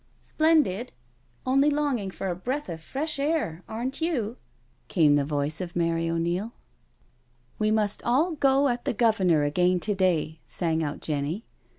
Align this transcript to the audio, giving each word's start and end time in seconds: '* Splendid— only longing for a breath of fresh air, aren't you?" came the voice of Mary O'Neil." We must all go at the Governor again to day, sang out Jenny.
'* 0.17 0.19
Splendid— 0.33 0.93
only 1.51 1.69
longing 1.69 2.09
for 2.09 2.29
a 2.29 2.35
breath 2.35 2.69
of 2.69 2.81
fresh 2.81 3.19
air, 3.19 3.63
aren't 3.69 4.01
you?" 4.01 4.37
came 4.87 5.15
the 5.15 5.23
voice 5.23 5.61
of 5.61 5.75
Mary 5.75 6.09
O'Neil." 6.09 6.53
We 7.59 7.69
must 7.69 8.01
all 8.01 8.31
go 8.31 8.67
at 8.67 8.85
the 8.85 8.95
Governor 8.95 9.43
again 9.43 9.79
to 9.81 9.93
day, 9.93 10.39
sang 10.47 10.83
out 10.83 11.01
Jenny. 11.01 11.45